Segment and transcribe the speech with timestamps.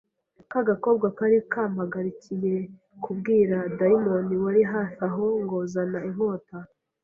[0.51, 2.55] ka gakobwa kari kampagarikiye
[3.03, 6.57] kabwira dayimoni wari hafi aho ngo zana inkota